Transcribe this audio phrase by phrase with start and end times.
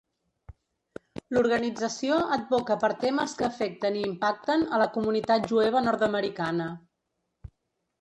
[1.37, 6.73] L'organització advoca per temes que afecten i impacten a la comunitat jueva nord-americana.